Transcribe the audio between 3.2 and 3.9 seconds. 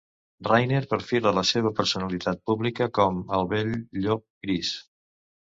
"El vell